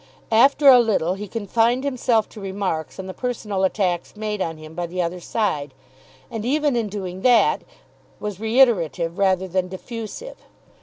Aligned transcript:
After 0.31 0.67
a 0.67 0.79
little 0.79 1.13
he 1.13 1.27
confined 1.27 1.83
himself 1.83 2.27
to 2.29 2.39
remarks 2.41 2.97
on 2.97 3.05
the 3.05 3.13
personal 3.13 3.63
attacks 3.63 4.15
made 4.15 4.41
on 4.41 4.57
him 4.57 4.73
by 4.73 4.87
the 4.87 4.99
other 4.99 5.19
side, 5.19 5.75
and 6.31 6.43
even 6.43 6.75
in 6.75 6.87
doing 6.89 7.21
that 7.21 7.61
was 8.19 8.39
reiterative 8.39 9.19
rather 9.19 9.47
than 9.47 9.67
diffusive. 9.67 10.37